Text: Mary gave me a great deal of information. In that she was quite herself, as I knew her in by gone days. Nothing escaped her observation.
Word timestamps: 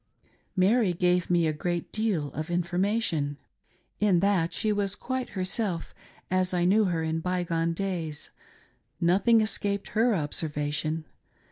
Mary 0.55 0.93
gave 0.93 1.29
me 1.29 1.45
a 1.45 1.53
great 1.53 1.91
deal 1.91 2.33
of 2.33 2.49
information. 2.49 3.37
In 3.99 4.19
that 4.19 4.51
she 4.51 4.73
was 4.73 4.95
quite 4.95 5.29
herself, 5.37 5.93
as 6.31 6.55
I 6.55 6.65
knew 6.65 6.85
her 6.85 7.03
in 7.03 7.19
by 7.19 7.43
gone 7.43 7.73
days. 7.73 8.31
Nothing 8.99 9.41
escaped 9.41 9.89
her 9.89 10.15
observation. 10.15 11.05